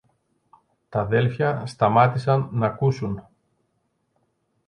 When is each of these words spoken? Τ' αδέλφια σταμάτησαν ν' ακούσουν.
Τ' 0.89 0.95
αδέλφια 0.95 1.65
σταμάτησαν 1.65 2.49
ν' 2.53 2.63
ακούσουν. 2.63 3.23